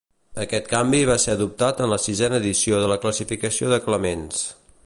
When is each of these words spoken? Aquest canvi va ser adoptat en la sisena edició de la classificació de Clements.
Aquest 0.43 0.69
canvi 0.71 1.01
va 1.09 1.17
ser 1.25 1.35
adoptat 1.37 1.83
en 1.85 1.93
la 1.93 2.01
sisena 2.07 2.41
edició 2.45 2.83
de 2.85 2.91
la 2.93 3.01
classificació 3.07 3.73
de 3.75 3.83
Clements. 3.89 4.47